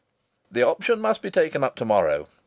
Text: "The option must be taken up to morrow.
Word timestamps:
"The 0.49 0.63
option 0.63 0.99
must 0.99 1.21
be 1.21 1.29
taken 1.29 1.63
up 1.63 1.75
to 1.75 1.85
morrow. 1.85 2.27